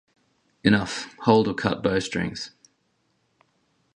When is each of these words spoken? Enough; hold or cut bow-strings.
Enough; 0.63 1.13
hold 1.25 1.47
or 1.47 1.53
cut 1.53 1.83
bow-strings. 1.83 2.53